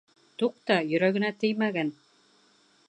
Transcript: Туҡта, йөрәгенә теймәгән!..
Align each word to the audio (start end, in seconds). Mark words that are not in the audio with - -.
Туҡта, 0.43 0.77
йөрәгенә 0.93 1.31
теймәгән!.. 1.45 1.95